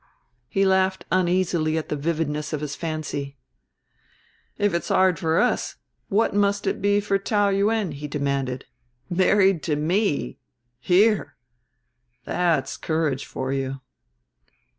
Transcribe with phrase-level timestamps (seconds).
[0.49, 3.37] He laughed uneasily at the vividness of his fancy.
[4.57, 5.75] "If it's hard for us
[6.09, 8.65] what must it be for Taou Yuen?" he demanded.
[9.11, 10.39] "Married to me!
[10.79, 11.35] Here!
[12.25, 13.81] That's courage for you."